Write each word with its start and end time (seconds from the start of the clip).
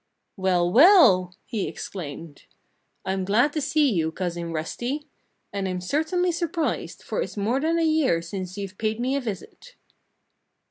"Well, 0.35 0.67
well!" 0.73 1.35
he 1.45 1.67
exclaimed. 1.67 2.45
"I'm 3.05 3.23
glad 3.23 3.53
to 3.53 3.61
see 3.61 3.87
you, 3.91 4.11
Cousin 4.11 4.51
Rusty. 4.51 5.05
And 5.53 5.69
I'm 5.69 5.79
certainly 5.79 6.31
surprised, 6.31 7.03
for 7.03 7.21
it's 7.21 7.37
more 7.37 7.59
than 7.59 7.77
a 7.77 7.83
year 7.85 8.23
since 8.23 8.57
you've 8.57 8.79
paid 8.79 8.99
me 8.99 9.15
a 9.15 9.21
visit." 9.21 9.75